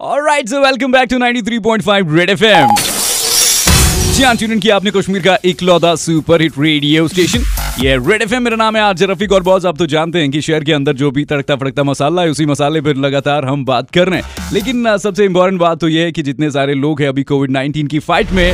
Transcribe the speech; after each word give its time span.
Alright, 0.00 0.48
so 0.48 0.62
welcome 0.62 0.92
back 0.92 1.08
to 1.08 1.16
93.5 1.18 2.12
Red 2.18 2.30
FM. 2.34 2.70
जी 4.14 4.22
हाँ 4.22 4.34
tune 4.36 4.58
किया 4.60 4.76
आपने 4.76 4.90
कश्मीर 4.90 5.22
का 5.22 5.36
इकलौता 5.44 5.94
सुपर 5.94 6.42
हिट 6.42 6.52
रेडियो 6.58 7.08
स्टेशन 7.08 7.42
ये 7.80 7.96
रेड 8.06 8.22
एफ़ 8.22 8.34
मेरा 8.34 8.56
नाम 8.56 8.76
है 8.76 8.82
आज 8.82 9.02
रफीक 9.10 9.32
और 9.32 9.42
बॉस 9.42 9.66
आप 9.66 9.78
तो 9.78 9.86
जानते 9.86 10.18
हैं 10.18 10.30
कि 10.30 10.40
शहर 10.40 10.64
के 10.64 10.72
अंदर 10.72 10.92
जो 10.92 11.10
भी 11.10 11.24
तड़कता 11.24 11.56
फड़कता 11.56 11.82
मसाला 11.82 12.22
है 12.22 12.30
उसी 12.30 12.46
मसाले 12.46 12.80
पर 12.80 12.96
लगातार 12.96 13.44
हम 13.44 13.64
बात 13.64 13.90
कर 13.90 14.08
रहे 14.08 14.20
हैं। 14.20 14.52
लेकिन 14.52 14.96
सबसे 14.96 15.24
इम्पोर्टेंट 15.24 15.60
बात 15.60 15.80
तो 15.80 15.88
ये 15.88 16.04
है 16.04 16.12
कि 16.12 16.22
जितने 16.22 16.50
सारे 16.50 16.74
लोग 16.74 17.02
हैं 17.02 17.08
अभी 17.08 17.22
कोविड 17.22 17.50
19 17.50 17.88
की 17.88 17.98
फाइट 17.98 18.32
में 18.32 18.52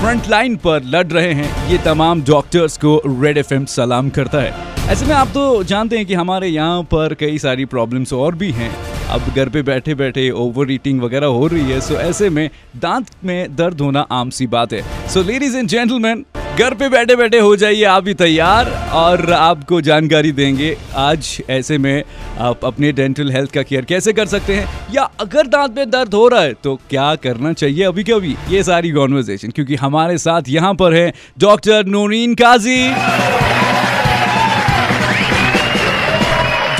फ्रंट 0.00 0.28
लाइन 0.30 0.56
पर 0.56 0.82
लड़ 0.86 1.06
रहे 1.06 1.32
हैं। 1.32 1.70
ये 1.70 1.78
तमाम 1.84 2.22
डॉक्टर्स 2.22 2.76
को 2.76 3.00
रेड 3.06 3.38
एफएम 3.38 3.64
सलाम 3.76 4.10
करता 4.10 4.42
है। 4.42 4.79
ऐसे 4.90 5.06
में 5.06 5.12
आप 5.14 5.28
तो 5.28 5.62
जानते 5.62 5.96
हैं 5.96 6.06
कि 6.06 6.14
हमारे 6.14 6.46
यहाँ 6.48 6.82
पर 6.82 7.12
कई 7.14 7.38
सारी 7.38 7.64
प्रॉब्लम्स 7.64 8.12
और 8.12 8.34
भी 8.34 8.50
हैं। 8.52 8.70
अब 9.08 9.28
घर 9.36 9.48
पे 9.48 9.60
बैठे 9.62 9.94
बैठे 9.94 10.28
ओवर 10.30 10.70
ईटिंग 10.72 11.00
वगैरह 11.02 11.26
हो 11.26 11.46
रही 11.46 11.70
है 11.70 11.80
सो 11.80 11.94
ऐसे 11.96 12.30
में 12.30 12.48
दांत 12.76 13.10
में 13.24 13.54
दर्द 13.56 13.80
होना 13.80 14.00
आम 14.12 14.30
सी 14.30 14.46
बात 14.46 14.72
है। 14.72 14.82
सो 15.08 15.22
लेडीज़ 15.22 15.56
एंड 15.56 15.68
जेंटलमैन 15.68 16.24
घर 16.58 16.74
पे 16.74 16.88
बैठे 16.88 17.16
बैठे 17.16 17.38
हो 17.38 17.54
जाइए, 17.56 17.84
आप 17.84 18.04
भी 18.04 18.14
तैयार 18.14 18.70
और 18.94 19.32
आपको 19.32 19.80
जानकारी 19.80 20.32
देंगे 20.32 20.76
आज 20.96 21.36
ऐसे 21.50 21.78
में 21.78 22.02
आप 22.40 22.64
अपने 22.64 22.92
डेंटल 22.92 23.30
हेल्थ 23.32 23.52
का 23.52 23.62
केयर 23.62 23.84
कैसे 23.84 24.12
कर 24.12 24.26
सकते 24.26 24.54
हैं। 24.54 24.68
या 24.94 25.08
अगर 25.20 25.46
दांत 25.46 25.76
में 25.76 25.90
दर्द 25.90 26.14
हो 26.14 26.26
रहा 26.28 26.40
है 26.40 26.54
तो 26.54 26.74
क्या 26.90 27.14
करना 27.22 27.52
चाहिए 27.52 27.84
अभी 27.84 28.04
के 28.04 28.12
अभी? 28.12 28.36
ये 28.50 28.62
सारी 28.62 28.90
कॉन्वर्जेशन 28.90 29.50
क्योंकि 29.50 29.76
हमारे 29.76 30.18
साथ 30.18 30.48
यहाँ 30.48 30.74
पर 30.74 30.94
है 30.94 31.12
डॉक्टर 31.38 31.86
नूरीन 31.86 32.34
काजी। 32.34 32.78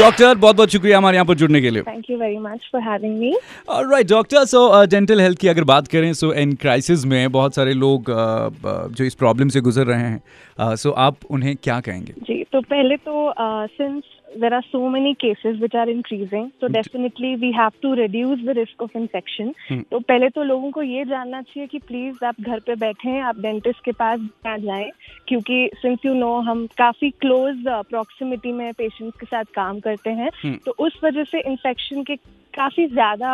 डॉक्टर 0.01 0.35
बहुत 0.35 0.57
बहुत 0.57 0.71
शुक्रिया 0.71 0.99
हमारे 0.99 1.17
यहाँ 1.17 1.27
पर 1.27 1.35
जुड़ने 1.35 1.61
के 1.61 1.71
लिए। 1.71 1.83
Thank 1.83 2.05
you 2.11 2.17
very 2.19 2.39
much 2.39 2.69
for 2.73 2.83
having 2.83 3.19
me 3.19 3.33
right 3.71 4.09
doctor 4.11 4.45
so 4.45 4.61
dental 4.87 5.21
health 5.21 5.39
की 5.39 5.49
अगर 5.49 5.65
बात 5.65 5.89
करें 5.89 6.13
सो 6.13 6.33
इन 6.33 6.53
क्राइसिस 6.53 7.05
में 7.07 7.33
बहुत 7.33 7.55
सारे 7.55 7.73
लोग 7.75 8.11
uh, 8.11 8.47
uh, 8.69 8.95
जो 8.97 9.05
इस 9.05 9.15
प्रॉब्लम 9.15 9.48
से 9.48 9.61
गुजर 9.61 9.87
रहे 9.87 10.01
हैं 10.01 10.23
सो 10.61 10.89
uh, 10.89 10.95
so 10.95 10.95
आप 10.98 11.17
उन्हें 11.31 11.55
क्या 11.57 11.81
कहेंगे? 11.81 12.12
जी 12.20 12.42
तो 12.53 12.61
पहले 12.61 12.97
तो 12.97 13.34
since 13.67 14.03
there 14.39 14.55
are 14.55 14.62
so 14.70 14.89
many 14.89 15.14
cases 15.14 15.61
which 15.61 15.75
are 15.75 15.89
increasing 15.89 16.53
so 16.61 16.69
definitely 16.69 17.36
we 17.36 17.53
have 17.53 17.73
to 17.81 17.95
reduce 17.95 18.45
the 18.45 18.55
risk 18.55 18.81
of 18.81 18.91
infection. 18.95 19.55
तो 19.91 20.00
पहले 20.00 20.28
तो 20.31 20.42
लोगों 20.42 20.70
को 20.70 20.83
ये 20.83 21.05
जानना 21.05 21.41
चाहिए 21.42 21.67
कि 21.67 21.78
प्लीज़ 21.78 22.25
आप 22.25 22.41
घर 22.41 22.61
पे 22.61 22.75
बैठे 22.77 23.19
आप 23.20 23.41
डेंटिस्ट 23.41 23.84
के 23.84 23.92
पास 23.92 24.20
ना 24.47 24.56
जाएँ 24.58 24.91
क्योंकि 25.28 25.70
सिंस 25.77 25.98
यू 26.06 26.14
नो 26.14 26.34
हम 26.41 26.67
काफ़ी 26.78 27.11
क्लोज 27.20 27.64
प्रॉक्सिमिटी 27.91 28.53
में 28.53 28.73
पेशेंट्स 28.73 29.19
के 29.20 29.27
साथ 29.27 29.45
काम 29.55 29.81
करते 29.81 30.11
हैं 30.20 30.31
तो 30.67 30.75
उस 30.78 31.01
वजह 31.05 31.25
से 31.25 31.41
इन्फेक्शन 31.51 32.03
के 32.03 32.17
काफ़ी 32.55 32.87
ज़्यादा 32.87 33.33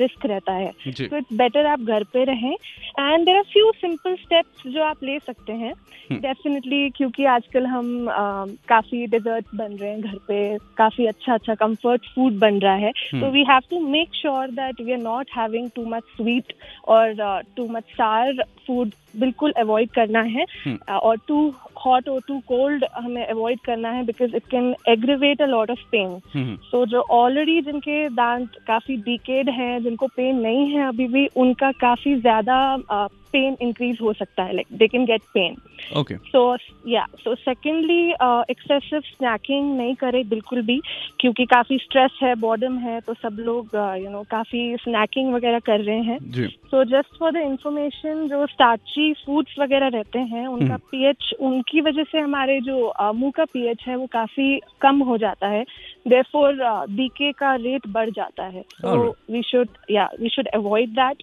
रिस्क 0.00 0.26
रहता 0.26 0.52
है। 0.52 0.70
तो 0.88 1.16
इट्स 1.16 1.32
बेटर 1.36 1.66
आप 1.66 1.80
घर 1.80 2.04
पे 2.12 2.24
रहें। 2.24 2.52
And 2.52 3.24
there 3.24 3.36
are 3.36 3.42
few 3.52 3.70
simple 3.76 4.14
steps 4.16 4.66
जो 4.66 4.82
आप 4.84 5.02
ले 5.04 5.18
सकते 5.18 5.52
हैं। 5.52 5.72
डेफिनेटली 6.12 6.88
क्योंकि 6.96 7.24
आजकल 7.24 7.66
हम 7.66 8.06
काफ़ी 8.68 9.06
डिजर्ट 9.06 9.44
बन 9.54 9.72
रहे 9.72 9.90
हैं 9.90 10.00
घर 10.00 10.16
पे। 10.28 10.56
काफ़ी 10.76 11.06
अच्छा 11.06 11.34
अच्छा 11.34 11.54
कंफर्ट 11.54 12.06
फ़ूड 12.14 12.38
बन 12.38 12.58
रहा 12.60 12.74
है। 12.76 12.90
तो 13.12 13.30
we 13.30 13.44
have 13.50 13.60
to 13.70 13.80
make 13.88 14.14
sure 14.14 14.50
that 14.50 14.80
we 14.80 14.92
are 14.92 14.98
not 14.98 15.30
having 15.36 15.68
too 15.76 15.84
much 15.86 16.02
sweet 16.16 16.52
और 16.88 17.14
टू 17.56 17.66
मच 17.68 17.84
सार 17.92 18.42
फ़ूड 18.66 18.90
बिल्कुल 19.16 19.52
अवॉइड 19.58 19.90
करना 19.90 20.20
है। 20.34 20.44
और 20.90 21.16
टू 21.28 21.52
हॉट 21.84 22.08
और 22.08 22.20
टू 22.28 22.38
कोल्ड 22.48 22.84
हमें 22.94 23.24
अवॉइड 23.26 23.60
करना 23.64 23.90
है 23.90 24.04
because 24.06 24.36
it 24.36 24.42
can 24.50 24.74
aggravate 24.88 25.42
a 25.42 25.46
lot 25.46 25.70
of 25.70 25.80
pain 25.92 26.20
hmm, 26.34 26.56
तो 26.72 26.84
जो 26.86 27.00
ऑलरेडी 27.10 27.60
जिनके 27.62 28.08
दांत 28.10 28.51
काफ़ी 28.66 28.96
डिकेड 28.96 29.48
हैं, 29.48 29.82
जिनको 29.82 30.06
पेन 30.06 30.36
नहीं 30.36 30.70
है, 30.70 30.88
अभी 30.88 31.06
भी 31.06 31.26
उनका 31.36 31.70
काफ़ी 31.72 32.14
ज़्यादा 32.20 32.76
पेन 33.32 33.56
इंक्रीज 33.62 33.98
हो 34.02 34.12
सकता 34.12 34.42
है 34.42 34.54
like 34.54 34.66
they 34.72 34.88
can 34.88 35.04
get 35.04 35.22
pain 35.34 35.56
okay 35.96 36.16
so 36.16 36.56
या 36.88 37.06
सो 37.24 37.34
सेकेंडली 37.34 38.00
एक्सेसिव 38.50 39.00
स्नैकिंग 39.00 39.76
नहीं 39.76 39.94
करे 39.94 40.22
बिल्कुल 40.24 40.62
भी 40.62 40.80
क्योंकि 41.20 41.44
काफ़ी 41.44 41.78
स्ट्रेस 41.78 42.18
है 42.22 42.34
बॉर्डम 42.34 42.78
है 42.78 43.00
तो 43.00 43.14
सब 43.14 43.36
लोग 43.40 43.76
यू 44.02 44.10
नो 44.10 44.22
काफ़ी 44.30 44.76
स्नैकिंग 44.76 45.32
वगैरह 45.34 45.58
कर 45.58 45.80
रहे 45.80 46.00
हैं। 46.00 46.18
So 46.48 46.84
just 46.84 47.18
for 47.18 47.32
the 47.32 47.36
information 47.36 48.26
जो 48.28 48.46
स्टार्ची 48.46 49.12
फूड्स 49.26 49.54
वगैरह 49.58 49.88
रहते 49.88 50.18
हैं 50.18 50.46
उनका 50.46 50.76
पीएच 50.90 51.34
उनकी 51.40 51.80
वजह 51.80 52.02
से 52.02 52.18
हमारे 52.18 52.60
जो 52.60 52.92
uh, 53.02 53.14
मुँह 53.14 53.32
का 53.36 53.44
पीएच 53.44 53.84
है 53.86 53.96
वो 53.96 54.06
काफ़ी 54.06 54.60
कम 54.80 54.98
हो 54.98 55.18
जाता 55.18 55.48
है। 55.48 55.64
देयरफॉर 56.08 56.54
बीके 56.90 57.32
का 57.32 57.54
रेट 57.54 57.86
बढ़ 57.88 58.10
जाता 58.10 58.44
है। 58.44 58.62
सो 58.62 59.16
वी 59.30 59.42
शुड 59.42 59.68
या 59.90 60.08
we 60.20 60.28
should 60.28 60.48
avoid 60.48 60.90
that 60.90 61.22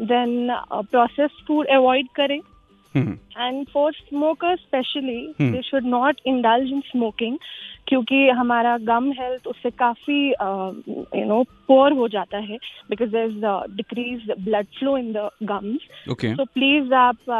then 0.00 0.48
process 0.90 1.30
food 1.48 1.66
avoid 1.66 2.08
करें। 2.14 2.36
हम्म, 2.36 2.59
and 2.96 3.66
for 3.72 3.92
smoker 3.92 4.56
specially. 4.56 5.20
They 5.40 5.62
should 5.62 5.86
not 5.86 6.20
indulge 6.26 6.72
in 6.72 6.80
smoking 6.80 7.38
क्योंकि 7.86 8.28
हमारा 8.28 8.76
गम 8.78 9.10
हेल्थ 9.12 9.46
उससे 9.46 9.70
काफ़ी 9.70 10.18
यू 10.28 11.24
नो 11.26 11.42
पोअर 11.68 11.92
हो 11.92 12.08
जाता 12.08 12.38
है 12.38 12.56
because 12.90 13.10
there 13.10 13.24
is 13.24 13.44
decrease 13.76 14.30
blood 14.40 14.66
flow 14.78 14.96
in 14.98 15.12
the 15.12 15.28
gums 15.42 15.88
तो 16.36 16.44
please 16.44 16.94
आप 16.94 17.30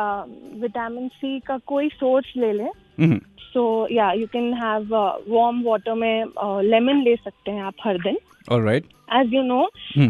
विटामिन 0.63 1.09
सी 1.09 1.39
का 1.41 1.59
कोई 1.67 1.89
सोर्स 1.89 2.33
ले 2.37 2.53
लें 2.53 2.71
सो 3.01 3.63
या 3.93 4.13
you 4.13 4.27
can 4.33 4.53
have 4.63 4.95
warm 4.95 5.63
water 5.67 5.95
में 5.95 6.25
लेमन 6.71 7.03
ले 7.05 7.15
सकते 7.17 7.51
हैं 7.51 7.63
आप 7.63 7.75
हर 7.85 7.99
दिन। 8.03 8.19
Alright 8.53 8.85
as 9.17 9.33
you 9.35 9.41
know 9.47 9.63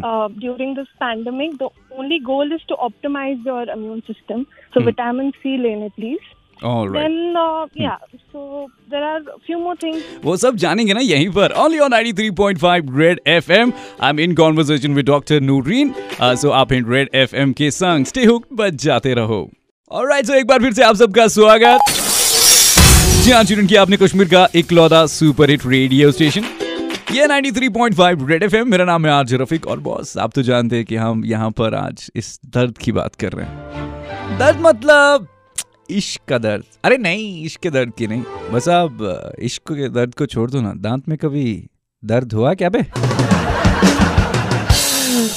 uh, 0.06 0.26
during 0.40 0.72
this 0.78 0.88
pandemic 1.02 1.52
the 1.60 1.68
only 2.00 2.16
goal 2.24 2.50
is 2.56 2.64
to 2.72 2.76
optimize 2.86 3.46
your 3.50 3.62
immune 3.74 4.02
system. 4.08 4.42
So 4.74 4.80
Hmm. 4.80 4.88
vitamin 4.88 5.30
c 5.36 5.52
lene 5.62 5.88
please. 5.94 6.26
Alright 6.64 7.06
then 7.06 7.38
uh, 7.42 7.62
yeah 7.82 7.96
so 8.32 8.42
there 8.90 9.06
are 9.10 9.20
a 9.34 9.38
few 9.46 9.60
more 9.62 9.76
things. 9.84 10.02
वो 10.24 10.36
सब 10.42 10.56
जानेंगे 10.64 10.94
ना 10.94 11.00
यहीं 11.00 11.30
पर। 11.38 11.54
Only 11.62 11.78
on 11.78 11.94
93.5 11.94 12.98
Red 12.98 13.20
FM 13.36 13.72
I 14.00 14.10
am 14.10 14.20
in 14.20 14.34
conversation 14.42 14.94
with 14.94 15.06
doctor 15.06 15.40
Noreen 15.40 15.94
so 16.20 16.50
आप 16.60 16.72
in 16.72 16.90
red 16.92 17.08
FM 17.22 17.52
के 17.62 17.70
संग। 17.70 18.04
Stay 18.12 18.24
hook 18.24 18.46
बच 18.60 18.82
जाते 18.84 19.14
रहो 19.14 19.48
ऑलराइट 19.90 20.26
सो 20.26 20.34
एक 20.34 20.46
बार 20.46 20.62
फिर 20.62 20.72
से 20.72 20.82
आप 20.82 20.94
सबका 20.96 21.26
स्वागत। 21.38 21.99
जी 23.20 23.30
हाँ 23.30 23.42
चिरन 23.44 23.66
किया 23.66 23.80
आपने 23.82 23.96
कश्मीर 23.96 24.28
का 24.28 24.46
इकलौता 24.54 25.04
सुपर 25.06 25.50
हिट 25.50 25.64
रेडियो 25.66 26.10
स्टेशन, 26.12 26.44
ये 27.12 27.26
93.5 27.26 28.28
रेड 28.28 28.42
एफएम 28.42 28.70
मेरा 28.70 28.84
नाम 28.84 29.06
है 29.06 29.12
आरजे 29.12 29.36
रफीक 29.36 29.66
और 29.66 29.80
बॉस, 29.80 30.16
आप 30.18 30.32
तो 30.34 30.42
जानते 30.42 30.76
हैं 30.76 30.84
कि 30.84 30.96
हम 30.96 31.24
यहाँ 31.24 31.50
पर 31.50 31.74
आज 31.74 32.10
इस 32.16 32.40
दर्द 32.46 32.78
की 32.78 32.92
बात 32.92 33.14
कर 33.14 33.32
रहे 33.32 33.46
हैं। 33.46 34.38
दर्द 34.38 34.60
मतलब 34.60 35.26
इश्क 35.90 36.28
का 36.28 36.38
दर्द। 36.38 36.64
अरे 36.84 36.96
नहीं, 36.98 37.44
इश्क 37.44 37.60
के 37.60 37.70
दर्द 37.70 37.92
की 37.98 38.06
नहीं। 38.06 38.22
बस 38.52 38.68
अब 38.68 39.34
इश्क 39.38 39.72
के 39.72 39.88
दर्द 39.88 40.14
को 40.14 40.26
छोड़ 40.26 40.50
दो 40.50 40.60
ना। 40.60 40.72
दांत 40.78 41.08
में 41.08 41.18
कभी 41.18 41.46
दर्द 42.02 42.32
हुआ 42.32 42.54
क्या 42.54 42.68
बे? 42.68 42.82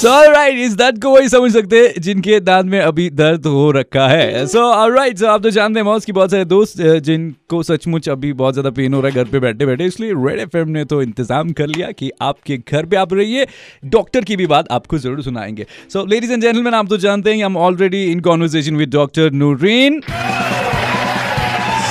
राइट 0.06 0.58
इस 0.60 0.76
दर्द 0.76 1.02
को 1.02 1.10
वही 1.10 1.30
समझ 1.30 1.52
सकते 1.54 1.78
हैं, 1.78 2.02
जिनके 2.02 2.40
दांत 2.40 2.66
में 2.66 2.80
अभी 2.80 3.10
दर्द 3.12 3.46
हो 3.48 3.70
रखा 3.72 4.08
है। 4.08 4.46
सो 4.48 4.62
राइट 4.90 5.18
सो 5.18 5.28
आप 5.28 5.44
तो 5.44 5.50
जानते 5.50 5.80
हैं 5.80 5.86
मौस 5.86 6.06
की 6.06 6.12
बहुत 6.12 6.32
सारे 6.32 6.46
दोस्त 6.46 6.82
जिनको 6.82 7.62
सचमुच 7.64 8.10
अभी 8.10 8.32
बहुत 8.34 8.54
ज़्यादा 8.54 8.70
पेन 8.72 8.94
हो 8.94 9.02
रहा 9.02 9.10
है, 9.10 9.16
घर 9.16 9.32
पे 9.32 9.40
बैठे 9.40 9.66
बैठे। 9.66 9.86
इसलिए 9.86 10.14
रेड 10.18 10.40
एफएम 10.40 10.70
ने 10.70 10.86
तो 10.86 11.02
इंतज़ाम 11.02 11.52
कर 11.52 11.68
लिया 11.68 11.92
कि 11.92 12.12
आपके 12.22 12.58
घर 12.60 12.86
पे 12.86 12.96
आप 12.96 13.14
रहिए 13.14 13.46
डॉक्टर 13.88 14.24
की 14.24 14.36
भी 14.36 14.48
बात 14.48 14.72
आपको 14.72 14.98
ज़रूर 14.98 15.22
सुनाएँगे। 15.24 15.66
सो 15.90 16.06
लेडीज़ 16.06 16.34
एंड 16.34 16.42
जेंटलमैन 16.42 16.74
आप 16.74 16.90
तो 16.90 16.98
जानते 17.00 17.34
हैं 17.34 17.44
हम 17.46 17.58
already 17.60 18.04
in 18.06 18.20
conversation 18.22 18.76
with 18.76 18.92
doctor 18.92 19.32
Noreen 19.34 20.02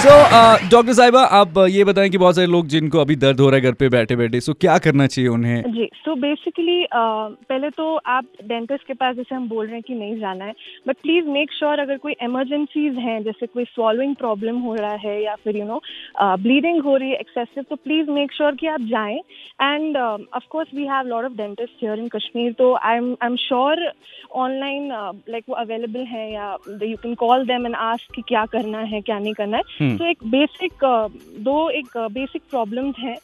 so 0.03 0.13
doctor 0.71 0.93
साहिबा 0.93 1.21
आप 1.39 1.55
uh, 1.55 1.69
ये 1.71 1.83
बताएँ 1.85 2.09
कि 2.11 2.19
बहुत 2.19 2.35
सारे 2.35 2.47
लोग 2.47 2.67
जिनको 2.67 2.99
अभी 2.99 3.17
दर्द 3.17 3.41
हो 3.41 3.49
रहा 3.51 3.57
है 3.57 3.63
घर 3.63 3.73
पे 3.73 3.89
बैठे 3.89 4.17
बैठे 4.17 4.41
सो 4.41 4.53
so, 4.53 4.59
क्या 4.61 4.79
करना 4.79 5.07
चाहिए 5.07 5.29
उन्हें? 5.31 5.63
जी 5.73 5.89
सो 5.95 6.15
बेसिकली 6.15 6.87
पहले 6.95 7.71
तो 7.71 7.85
आप 8.07 8.25
डेंटिस्ट 8.45 8.87
के 8.87 8.95
पास 8.95 9.15
जैसे 9.17 9.35
हम 9.35 9.49
बोल 9.49 9.67
रहे 9.67 9.75
हैं 9.75 9.83
कि 9.83 9.95
नहीं 9.95 10.19
जाना 10.21 10.45
है 10.45 10.55
बट 10.89 10.97
प्लीज़ 11.03 11.27
मेक 11.27 11.53
श्योर 11.53 11.79
अगर 11.79 11.97
कोई 11.97 12.15
इमरजेंसीज 12.23 12.99
हैं 12.99 13.23
जैसे 13.25 13.47
कोई 13.47 13.65
swallowing 13.65 14.17
प्रॉब्लम 14.19 14.59
हो 14.61 14.75
रहा 14.75 14.95
है 15.05 15.23
या 15.23 15.35
फिर 15.45 15.57
यू 15.57 15.65
नो 15.65 15.81
ब्लीडिंग 16.23 16.83
हो 16.83 16.97
रही 16.97 17.11
है 17.11 17.17
एक्सेसिव 17.17 17.65
तो 17.71 17.77
प्लीज़ 17.77 18.11
मेक 18.11 18.33
श्योर 18.33 18.55
कि 18.55 18.67
आप 18.67 18.81
जाएँ। 18.91 19.19
And 19.63 19.97
of 19.97 20.49
course 20.51 20.75
we 20.75 20.87
have 20.87 21.07
lot 21.07 21.25
of 21.25 21.33
dentist 21.33 21.83
here 21.83 21.99
in 21.99 22.09
Kashmir 22.09 22.53
तो 22.59 22.73
I 22.75 22.97
am 22.97 23.11
I 23.13 23.27
am 23.27 23.37
sure 23.47 23.91
online 24.43 24.91
like 25.29 25.45
वो 25.49 25.55
अवेलेबल 25.55 26.05
है 26.09 26.33
या 26.33 26.51
you 26.83 26.97
can 26.97 27.15
call 27.25 27.47
them 27.47 27.67
and 27.67 27.75
ask 27.77 28.15
कि 28.15 28.23
क्या 28.29 28.45
करना 28.53 28.79
है 28.93 29.01
क्या 29.01 29.19
नहीं 29.19 29.35
करना 29.35 29.57
है। 29.57 29.63
हम्म। 29.81 29.92
तो 29.99 30.05
एक 30.07 30.25
बेसिक 30.27 30.85
दो 31.41 31.69
एक 31.71 31.97
बेसिक 32.13 32.43
प्रॉब्लम 32.51 32.93
है। 32.99 33.17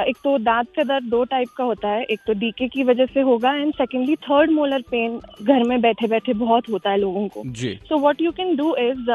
एक 0.00 0.16
तो 0.24 0.36
दांत 0.38 0.66
का 0.76 0.82
दर्द 0.84 1.04
दो 1.04 1.22
टाइप 1.24 1.48
का 1.56 1.64
होता 1.64 1.88
है। 1.88 2.02
एक 2.04 2.20
तो 2.26 2.32
डीके 2.34 2.68
की 2.68 2.82
वजह 2.84 3.06
से 3.06 3.20
होगा 3.20 3.54
and 3.54 3.72
secondly 3.74 4.16
third 4.24 4.50
molar 4.50 4.82
pain 4.90 5.20
घर 5.42 5.62
में 5.62 5.80
बैठे 5.80 6.06
बैठे 6.08 6.32
बहुत 6.34 6.68
होता 6.70 6.90
है 6.90 6.98
लोगों 6.98 7.26
को। 7.28 7.42
So 7.88 7.98
what 7.98 8.20
you 8.20 8.32
can 8.32 8.54
do 8.56 8.74
is 8.80 9.10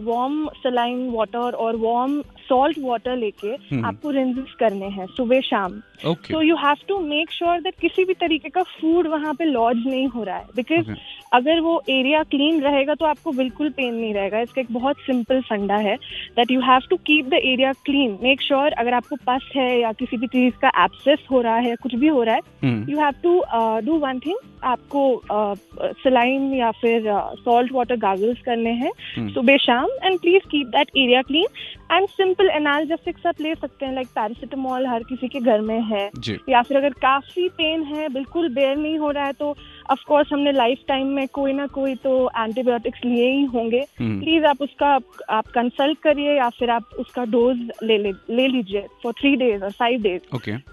warm 0.00 0.48
saline 0.56 1.10
water 1.10 1.52
और 1.54 1.76
warm 1.76 2.12
salt 2.50 2.78
water 2.84 3.16
लेके। 3.16 3.54
आपको 3.86 4.10
रिंजेस 4.10 4.54
करने 4.60 4.86
हैं 4.88 5.06
सुबह 5.16 5.40
शाम 5.40 5.80
तो 6.04 6.42
you 6.42 6.56
have 6.56 6.76
to 6.88 6.98
make 6.98 7.30
sure 7.30 7.60
that 7.60 7.74
किसी 7.80 8.04
भी 8.04 8.14
तरीके 8.14 8.48
का 8.48 8.62
फ़ूड 8.62 9.06
वहाँ 9.06 9.34
पे 9.34 9.44
लॉज 9.44 9.86
नहीं 9.86 10.06
हो 10.08 10.22
रहा 10.22 10.36
है 10.36 10.44
बिकॉज़ 10.56 10.78
Okay. 10.80 10.96
अगर 11.32 11.60
वो 11.60 11.72
एरिया 11.90 12.22
क्लीन 12.22 12.60
रहेगा 12.60 12.94
तो 12.94 13.06
आपको 13.06 13.32
बिल्कुल 13.32 13.68
पेन 13.70 13.94
नहीं 13.94 14.14
रहेगा 14.14 14.40
इसका 14.40 14.60
एक 14.60 14.72
बहुत 14.72 14.96
सिंपल 15.00 15.40
फंडा 15.40 15.76
है 15.76 15.94
that 16.36 16.50
you 16.50 16.60
have 16.60 16.86
to 16.90 16.96
keep 16.96 17.26
the 17.26 17.34
area 17.34 17.72
clean 17.84 18.18
make 18.22 18.42
sure 18.42 18.72
अगर 18.72 18.94
आपको 18.94 19.16
पस 19.26 19.50
है 19.56 19.80
या 19.80 19.92
किसी 19.92 20.16
भी 20.16 20.26
चीज़ 20.26 20.54
का 20.62 20.72
एब्सेस 20.84 21.26
हो 21.30 21.40
रहा 21.40 21.56
है 21.56 21.74
कुछ 21.76 21.94
भी 21.94 22.08
हो 22.08 22.22
रहा 22.22 22.34
है 22.34 22.40
you 22.90 22.98
have 22.98 23.14
to 23.22 23.42
do 23.86 23.98
one 23.98 24.18
thing 24.18 24.36
आपको 24.64 25.22
सलाइन 26.04 26.52
या 26.54 26.70
फिर 26.80 27.04
सॉल्ट 27.44 27.72
वाटर 27.72 27.96
गागल्स 27.96 28.40
करने 28.42 28.70
हैं। 28.70 28.90
सुबह 29.34 29.56
शाम 29.56 29.88
and 30.04 30.18
please 30.20 30.48
keep 30.50 30.66
that 30.66 30.90
area 30.96 31.22
clean 31.22 31.46
and 31.92 32.06
simple 32.08 32.50
analgesics 32.50 33.26
आप 33.26 33.40
ले 33.40 33.54
सकते 33.54 33.86
हैं 33.86 33.94
लाइक 33.94 34.08
पैरासिटामोल 34.08 34.86
हर 34.86 35.02
किसी 35.02 35.28
के 35.28 35.40
घर 35.40 35.60
में 35.60 35.80
है। 35.82 36.10
या 36.48 36.62
फिर 36.62 36.76
अगर 36.76 36.90
काफ़ी 37.02 37.48
पेन 37.48 37.82
है 37.82 38.08
बिल्कुल 38.08 38.48
बेयर 38.54 38.76
नहीं 38.76 38.98
हो 38.98 39.10
रहा 39.10 39.24
है 39.24 39.32
तो 39.32 39.54
ऑफ़ 39.90 40.04
कोर्स 40.08 40.28
हमने 40.32 40.52
लाइफ 40.52 40.78
टाइम 40.88 41.06
में 41.14 41.26
कोई 41.28 41.52
ना 41.52 41.66
कोई 41.74 41.94
तो 42.04 42.14
एंटीबायोटिक्स 42.38 43.00
लिए 43.04 43.30
ही 43.30 43.44
होंगे। 43.54 43.84
हम्म, 44.00 44.18
प्लीज़ 44.20 44.44
आप 44.44 44.62
उसका 44.62 44.88
आप 45.30 45.48
कंसल्ट 45.54 45.98
करिए 45.98 46.36
या 46.36 46.48
फिर 46.58 46.70
आप 46.70 46.96
उसका 46.98 47.24
डोज 47.32 47.56
ले 47.82 47.98
ले 47.98 48.12
ले 48.30 48.48
लीजिए 48.48 48.86
फॉर 49.02 49.12
थ्री 49.12 49.34
डेज़ 49.36 49.64
और 49.64 49.72
five 49.72 50.02
days 50.02 50.20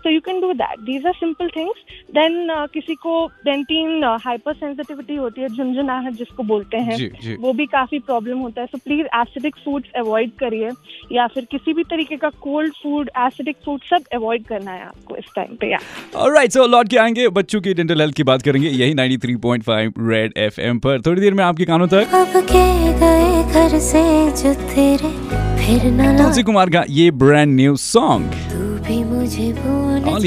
you 0.07 0.21
can 0.21 0.39
do 0.41 0.49
that. 0.59 0.83
These 0.85 1.05
are 1.05 1.13
simple 1.15 1.49
things. 1.53 1.79
Then 2.15 2.35
uh, 2.49 2.67
किसी 2.73 2.95
को 2.95 3.13
डेंटीन 3.45 4.03
हाइपर 4.23 4.53
सेंसिटिविटी 4.53 5.15
होती 5.15 5.41
है 5.41 5.47
झुंझुनाहट 5.47 6.13
जिसको 6.13 6.43
बोलते 6.43 6.77
हैं 6.77 6.95
जी 6.97 7.07
जी। 7.21 7.35
वो 7.39 7.53
भी 7.53 7.65
काफ़ी 7.65 7.99
प्रॉब्लम 7.99 8.37
होता 8.37 8.61
है। 8.61 8.67
So 8.67 8.77
please 8.77 9.07
acidic 9.15 9.55
foods 9.65 9.91
avoid 9.95 10.31
करिए। 10.39 10.71
या 11.11 11.27
फिर 11.27 11.45
किसी 11.51 11.73
भी 11.73 11.83
तरीके 11.83 12.17
का 12.17 12.29
कोल्ड 12.41 12.73
फ़ूड 12.83 13.09
एसिडिक 13.17 13.57
फ़ूड 13.65 13.81
सब 13.89 14.05
अवॉइड 14.13 14.45
करना 14.45 14.71
है 14.71 14.85
आपको 14.85 15.15
इस 15.15 15.25
टाइम 15.35 15.55
पे 15.55 15.71
या 15.71 15.79
ऑलराइट 16.15 16.51
सो 16.51 16.65
लौट 16.67 16.89
के 16.89 16.97
आएँगे 16.97 17.27
बच्चों 17.37 17.61
की 17.61 17.73
डेंटल 17.73 18.01
हेल्थ 18.01 18.15
की 18.15 18.23
बात 18.23 18.41
करेंगे 18.41 18.69
यही 18.69 18.93
93.5 19.07 19.93
रेड 19.99 20.33
एफएम 20.37 20.79
पर। 20.79 21.01
थोड़ी 21.01 21.21
देर 21.21 21.33
में 21.33 21.43
आपके 21.43 21.65
कानों 21.65 21.87
तक 21.87 22.15
अब 22.15 22.41
के 22.51 22.93
गए 22.93 23.43
घर 23.53 23.79
से 23.79 24.03
जो 24.31 24.53
तेरे 24.53 25.11
फिर 25.57 26.17
तुलसी 26.17 26.43
कुमार 26.43 26.69
का 26.69 26.83
ये 26.89 27.11
brand 27.11 27.55
new 27.55 27.75
song 27.75 28.31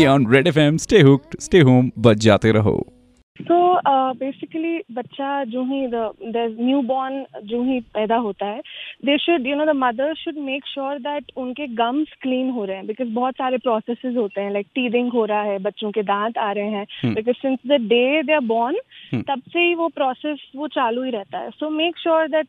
on 0.09 0.27
Red 0.33 0.47
FM 0.47 0.77
stay 0.77 1.01
hooked 1.01 1.41
stay 1.41 1.61
home 1.61 1.91
बच 1.99 2.17
जाते 2.17 2.53
रहो। 2.53 3.00
तो 3.41 3.81
बेसिकली 4.15 4.79
बच्चा 4.93 5.29
जो 5.45 5.63
ही 5.65 5.81
न्यू 5.87 6.81
बॉर्न 6.83 7.25
जो 7.45 7.63
ही 7.63 7.79
पैदा 7.95 8.17
होता 8.17 8.47
है 8.47 8.61
they 9.05 9.17
should 9.19 9.47
you 9.47 9.57
know 9.57 9.65
the 9.65 9.77
mother 9.77 10.15
should 10.15 10.39
make 10.39 10.67
sure 10.67 10.99
that 10.99 11.33
उनके 11.37 11.67
गम्स 11.75 12.15
क्लीन 12.23 12.51
हो 12.51 12.65
रहे 12.65 12.77
हैं 12.77 12.87
बिकॉज़ 12.87 13.09
बहुत 13.09 13.35
सारे 13.35 13.59
प्रोसेसेस 13.59 14.17
होते 14.17 14.41
हैं 14.41 14.53
लाइक 14.53 14.67
टीदिंग 14.75 15.13
हो 15.13 15.25
रहा 15.25 15.43
है 15.43 15.59
बच्चों 15.59 15.91
के 15.91 16.03
दांत 16.03 16.39
आ 16.39 16.51
रहे 16.53 16.71
हैं। 16.71 17.15
Because 17.15 17.37
since 17.37 17.59
the 17.67 17.81
day 17.87 18.23
they 18.23 18.33
are 18.33 18.41
born. 18.47 18.77
तब 19.15 19.41
से 19.53 19.61
ही 19.61 19.75
वो 19.75 19.89
प्रोसेस 19.89 20.43
वो 20.57 20.69
चालू 20.69 21.03
ही 21.03 21.11
रहता 21.11 21.39
है। 21.39 21.51
So 21.51 21.71
make 21.71 21.99
sure 21.99 22.29
that 22.29 22.47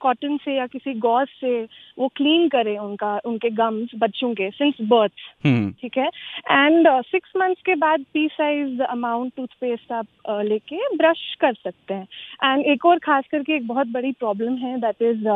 cotton 0.00 0.36
से 0.36 0.56
या 0.56 0.66
किसी 0.66 0.94
गॉज 1.00 1.28
से 1.40 1.62
वो 1.98 2.08
क्लीन 2.16 2.48
करें 2.48 2.76
उनका 2.78 3.20
उनके 3.24 3.50
गम्स 3.50 3.90
बच्चों 3.96 4.32
के 4.34 4.50
सिंस 4.50 4.74
बर्थ 4.82 5.12
हम्म 5.46 5.70
ठीक 5.80 5.98
है? 5.98 6.06
एंड 6.50 6.88
सिक्स 7.02 7.32
मंथ्स 7.36 7.62
के 7.62 7.74
बाद 7.74 8.04
पी 8.14 8.26
साइज़ 8.32 8.82
अमाउंट 8.82 9.32
टूथपेस्ट 9.36 9.92
आप 9.92 10.06
uh, 10.30 10.42
लेके 10.44 10.96
ब्रश 10.96 11.34
कर 11.40 11.54
सकते 11.54 11.94
हैं। 11.94 12.08
एंड 12.44 12.64
एक 12.66 12.86
और 12.86 12.98
खास 12.98 13.24
करके 13.32 13.56
एक 13.56 13.66
बहुत 13.66 13.86
बड़ी 13.86 14.12
प्रॉब्लम 14.12 14.56
है 14.56 14.78
दैट 14.80 15.02
इज़ 15.02 15.28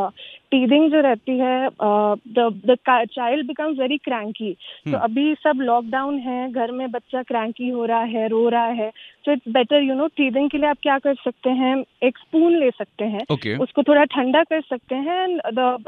टीदिंग 0.53 0.91
जो 0.91 1.01
रहती 1.01 1.39
है 1.39 1.69
the 1.71 2.77
child 2.85 3.47
becomes 3.47 3.79
very 3.79 3.97
cranky 3.99 4.53
तो। 4.87 4.99
अभी 4.99 5.35
सब 5.37 5.61
लॉकडाउन 5.63 6.19
है 6.21 6.51
घर 6.53 6.73
में 6.73 6.91
बच्चा 6.91 7.23
क्रैंकी 7.23 7.69
हो 7.69 7.85
रहा 7.85 8.03
है 8.13 8.27
रो 8.29 8.49
रहा 8.49 8.67
है 8.79 8.91
तो 9.25 9.33
it's 9.33 9.53
better 9.53 9.83
you 9.83 9.95
know 9.95 10.07
teething 10.17 10.51
के 10.51 10.59
लिए 10.59 10.69
आप 10.69 10.79
क्या 10.83 10.99
कर 10.99 11.15
सकते 11.17 11.51
हैं 11.53 11.75
एक 12.03 12.19
स्पून 12.19 12.57
ले 12.59 12.71
सकते 12.71 13.05
हैं। 13.07 13.25
ओके 13.33 13.57
उसको 13.59 13.83
थोड़ा 13.83 14.05
ठंडा 14.15 14.43
कर 14.45 14.61
सकते 14.63 14.95
हैं 14.95 15.23
and 15.23 15.41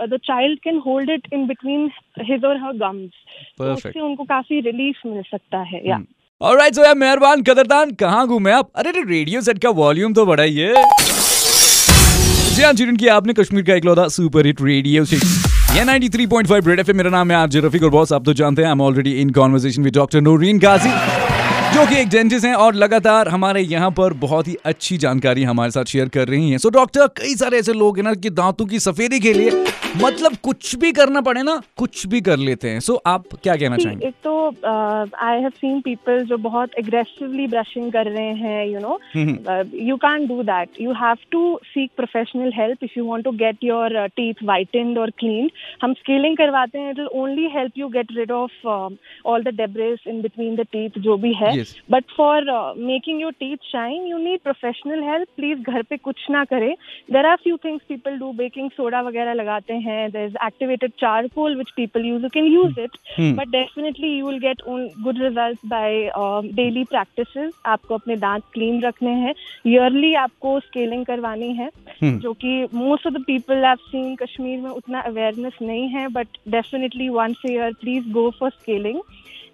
the 0.05 0.19
child 0.25 0.59
can 0.61 0.79
hold 0.87 1.11
it 1.11 1.33
in 1.33 1.47
between 1.47 1.91
his 2.21 2.45
और 2.45 2.57
हर 2.65 2.73
गम्स 2.79 3.61
उससे 3.63 4.01
उनको 4.01 4.25
काफ़ी 4.27 4.61
रिलीफ 4.61 5.07
मिल 5.07 5.23
सकता 5.31 5.59
है 5.65 5.87
या 5.89 6.01
ऑलराइट 6.41 6.75
सो 6.75 6.85
यार 6.85 6.95
मेहरबान 6.97 7.43
कदरदान 7.43 7.91
कहाँ 8.01 8.27
घूमे 8.27 8.51
आप? 8.53 8.71
अरे 8.77 8.91
रेडियो 8.93 9.41
सेट 9.41 9.59
का 9.63 9.71
वॉल्यूम 9.77 10.13
तो 10.15 10.27
बढ़ाइए। 10.27 10.73
जी 12.59 12.65
हाँ 12.65 13.17
आपने 13.17 13.33
कश्मीर 13.33 13.63
का 13.65 13.75
इकलौता 13.75 14.07
सुपर 14.09 14.47
हिट 14.47 14.61
रेडियो 14.63 15.03
ये 15.05 15.85
93.5 15.85 16.67
रेड 16.67 16.91
मेरा 16.91 17.11
नाम 17.11 17.31
है 17.31 17.37
आरजे 17.37 17.61
रफीक 17.61 17.83
और 17.83 17.91
बॉस 17.91 18.13
आप 18.13 18.25
तो 18.25 18.33
जानते 18.33 18.63
हैं 18.63 18.69
I 18.69 18.73
am 18.73 18.81
already 18.81 19.13
in 19.21 19.31
conversation 19.31 19.83
with 19.83 19.95
doctor 19.95 20.21
Noreen 20.21 20.59
Ghazi 20.59 20.91
जो 21.75 21.87
कि 21.87 22.01
एक 22.01 22.09
डेंटिस्ट 22.09 22.47
हैं 22.47 22.55
और 22.55 22.75
लगातार 22.75 23.29
हमारे 23.29 23.61
यहाँ 23.63 23.91
पर 23.91 24.13
बहुत 24.19 24.49
ही 24.49 24.57
अच्छी 24.65 24.99
जानकारी 24.99 25.45
हमारे 25.45 25.71
साथ 25.71 25.85
शेयर 25.85 26.09
कर 26.09 26.29
रही 26.29 26.51
हैं। 26.51 26.59
सो 26.59 26.69
so, 26.69 26.75
डॉक्टर 26.75 27.07
कई 27.17 27.35
सारे 27.35 27.59
ऐसे 27.59 27.73
लोग 27.73 27.97
हैं 27.97 28.05
ना 28.05 28.15
कि 28.15 28.31
दांतों 28.33 28.67
की 28.67 28.81
सफेदी 28.81 29.21
के 29.21 29.33
लिए 29.33 29.51
मतलब 29.97 30.35
कुछ 30.45 30.75
भी 30.77 30.91
करना 30.93 31.21
पड़े 31.21 31.43
ना 31.43 31.61
कुछ 31.77 32.07
भी 32.07 32.21
कर 32.21 32.37
लेते 32.39 32.71
हैं। 32.71 32.81
सो 32.81 32.93
so, 32.93 33.01
आप 33.07 33.25
क्या 33.43 33.55
कहना 33.57 33.77
चाहेंगे? 33.77 34.07
एक 34.07 34.15
तो 34.25 34.49
आई 35.19 35.41
हैव 35.41 35.51
सीन 35.51 35.81
पीपल 35.81 36.25
जो 36.25 36.37
बहुत 36.39 36.75
एग्रेसिवली 36.79 37.47
ब्रशिंग 37.47 37.91
कर 37.93 38.07
रहे 38.07 38.33
हैं 38.35 38.67
you 38.67 38.81
know 38.81 38.99
you 39.87 39.97
can 39.97 40.27
do 40.27 40.43
that 40.43 40.81
you 40.81 40.93
have 41.01 41.17
to 41.31 41.41
seek 41.65 41.91
professional 41.97 42.53
help 42.57 42.85
if 42.85 42.99
you 42.99 43.05
want 43.07 43.25
to 43.25 43.31
get 43.43 43.65
your 43.65 43.97
teeth 44.17 44.45
whitened 44.45 44.99
और 44.99 45.11
क्लीन 45.19 45.51
हम 45.83 45.93
स्केलिंग 45.95 46.37
करवाते 46.37 46.79
हैं 46.79 46.91
it 46.91 46.99
will 46.99 47.09
only 47.23 47.49
help 47.55 47.79
you 47.79 47.89
get 47.89 48.13
rid 48.17 48.33
of 48.33 48.67
all 49.27 49.43
the 49.43 49.55
debris 49.57 50.07
in 50.09 50.21
between 50.23 50.55
the 50.57 50.67
teeth 50.73 50.99
जो 50.99 51.17
भी 51.17 51.33
है. 51.35 51.53
But 51.91 52.05
for 52.17 52.53
making 52.79 53.21
your 53.21 53.33
teeth 53.41 53.71
shine 53.73 54.07
you 54.07 54.19
need 54.19 54.41
professional 54.41 55.03
help 55.05 55.29
please 55.37 55.59
घर 55.61 55.83
पे 55.83 55.97
कुछ 55.99 56.27
ना 56.31 56.45
करें. 56.45 56.75
There 57.11 57.27
are 57.27 57.37
few 57.43 57.57
things 57.65 57.83
people 57.89 58.19
do 58.19 58.33
baking 58.35 58.71
soda 58.71 59.01
वगैरह 59.03 59.33
लगाते 59.35 59.73
हैं 59.73 59.78
there 59.85 60.25
is 60.25 60.37
activated 60.47 60.91
charcoal 61.01 61.57
which 61.57 61.71
people 61.77 62.05
use 62.07 62.23
you 62.23 62.29
can 62.29 62.45
use 62.45 62.81
it. 62.81 62.97
But 63.21 63.49
definitely 63.49 64.19
you 64.19 64.27
will 64.27 64.39
get 64.39 64.63
good 65.03 65.19
result 65.23 65.59
by 65.67 66.11
daily 66.55 66.85
practice 66.85 67.53
आपको 67.67 67.95
अपने 67.95 68.17
दांत 68.17 68.43
क्लीन 68.53 68.81
रखने 68.83 69.11
हैं 69.11 69.35
ईयरली 69.67 70.15
आपको 70.15 70.59
scaling 70.61 71.05
करवानी 71.07 71.53
है 71.55 71.71
Hmm. 72.03 72.19
जो 72.23 72.33
कि 72.33 72.67
most 72.75 73.07
of 73.07 73.15
the 73.15 73.23
people 73.27 73.65
have 73.65 73.77
seen 73.77 74.15
Kashmir 74.17 74.61
में 74.61 74.71
उतना 74.71 75.01
अवेयरनेस 75.01 75.53
नहीं 75.63 75.89
है 75.89 76.09
but 76.09 76.27
definitely 76.49 77.09
once 77.09 77.43
year 77.51 77.73
please 77.81 78.09
go 78.13 78.31
for 78.31 78.51
scaling 78.51 79.01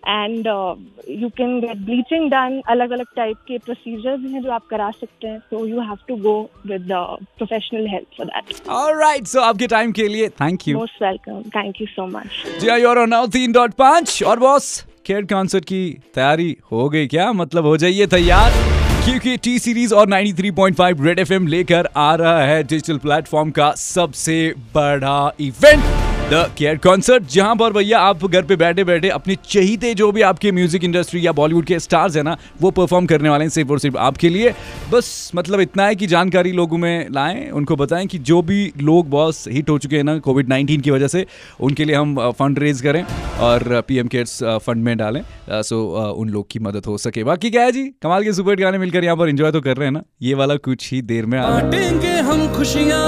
and 0.09 0.47
you 0.47 1.29
can 1.37 1.59
get 1.61 1.77
bleaching 1.85 2.31
done 2.31 2.61
अलग 2.69 2.91
अलग 2.91 3.07
टाइप 3.17 3.37
के 3.49 3.59
प्रोसीजर्स 3.59 4.31
हैं 4.33 4.43
जो 4.43 4.51
आप 4.51 4.67
करा 4.71 4.91
सकते 4.91 5.29
हैं 5.29 5.39
so 5.41 5.67
you 5.67 5.81
have 5.81 5.99
to 6.09 6.17
go 6.23 6.41
with 6.67 6.89
professional 6.93 7.87
help 7.89 8.19
for 8.19 8.27
that 8.27 8.69
alright 8.77 9.27
so 9.27 9.41
आपके 9.43 9.67
टाइम 9.67 9.93
के 9.93 10.09
लिए 10.09 10.29
thank 10.41 10.69
you 10.69 10.79
most 10.79 11.03
welcome 11.03 11.43
thank 11.57 11.81
you 11.81 11.87
so 11.87 12.07
much 12.09 12.43
जी 12.61 12.69
हाँ 12.69 12.79
योर 12.79 13.07
नाउ 13.09 13.27
तीन 13.33 13.53
डॉट 13.53 13.75
पाँच 13.79 14.23
और 14.27 14.39
बॉस 14.41 14.75
केयर 15.07 15.25
कॉन्सर्ट 15.27 15.65
की 15.65 15.89
तैयारी 16.15 16.57
हो 16.73 16.89
गई 16.89 17.07
क्या 17.07 17.33
मतलब 17.35 17.67
हो 17.67 17.77
जाइए 17.77 18.07
तैयार 18.15 18.63
क्योंकि 19.05 19.37
टी 19.37 19.59
सीरीज़ 19.59 19.95
और 19.95 20.07
93.5 20.09 21.05
रेड 21.05 21.19
एफएम 21.19 21.47
लेकर 21.47 21.89
आ 21.97 22.15
रहा 22.15 22.41
है 22.43 22.63
डिजिटल 22.63 22.99
प्लेटफॉर्म 22.99 23.51
का 23.51 23.71
सबसे 23.79 24.39
बड़ा 24.75 25.33
इवेंट 25.41 26.14
द 26.25 26.35
केयर 26.59 26.77
कॉन्सर्ट 26.85 27.25
जहाँ 27.31 27.55
पर 27.57 27.73
भैया 27.73 27.99
आप 28.01 28.25
घर 28.27 28.43
पे 28.43 28.57
बैठे 28.57 28.85
बैठे 28.85 29.09
अपने 29.09 29.35
चहीते 29.47 29.93
जो 29.95 30.11
भी 30.13 30.23
आपके 30.23 30.53
म्यूज़िक 30.53 30.85
इंडस्ट्री 30.85 31.27
या 31.27 31.33
बॉलीवुड 31.33 31.65
के 31.67 31.79
स्टार्स 31.81 32.17
है 32.17 32.23
ना, 32.23 32.37
वो 32.61 32.71
परफॉर्म 32.71 33.07
करने 33.07 33.29
वाले 33.29 33.45
हैं 33.45 33.51
सिर्फ़ 33.51 33.71
और 33.71 33.79
सिर्फ़ 33.79 33.97
आपके 33.99 34.29
लिए। 34.29 34.55
बस 34.93 35.31
मतलब 35.35 35.61
इतना 35.61 35.87
है 35.87 35.95
कि 35.95 36.07
जानकारी 36.07 36.53
लोगों 36.53 36.79
में 36.79 37.09
लाएँ, 37.13 37.51
उनको 37.51 37.77
बताएँ 37.77 38.07
कि 38.07 38.19
जो 38.21 38.41
भी 38.43 38.73
लोग 38.81 39.09
बॉस 39.11 39.45
हिट 39.49 39.71
हो 39.71 39.79
चुके 39.79 39.97
हैं 39.97 40.05
ना 40.05 40.19
कोविड 40.19 40.49
19 40.49 40.81
की 40.83 40.91
वजह 40.91 41.09
से, 41.09 41.27
उनके 41.61 41.85
लिए 41.85 41.97
हम 41.97 42.31
फंड 42.39 42.59
रेज 42.59 42.81
करें 42.81 43.03
और 43.41 43.81
पीएम 43.89 44.09
केयर्स 44.09 44.43
फंड 44.43 44.85
में 44.85 44.97
डालें 44.99 45.23
सो 45.53 45.85
उन 46.19 46.29
लोग 46.29 46.47
की 46.51 46.59
मदद 46.61 46.87
हो 46.87 46.97
सके। 46.99 47.25
बाकी 47.25 47.51
क्या 47.51 47.63
है 47.63 47.73
जी? 47.73 47.85
कमाल 48.03 48.25
के 48.25 48.33
सुपर 48.33 48.61
गाने 48.61 48.79
मिलकर 48.79 49.05
यहाँ 49.05 49.17
पर 49.17 49.29
इंजॉय 49.29 49.53
तो 49.53 49.61
कर 49.61 49.77
रहे 49.77 49.87
हैं 49.87 49.93
ना, 49.93 50.03
ये 50.23 50.35
वाला 50.35 50.57
कुछ 50.65 50.93
ही 50.93 51.03
देर 51.05 51.27
में 51.27 51.39
हम 51.39 52.53
खुशियाँ 52.57 53.03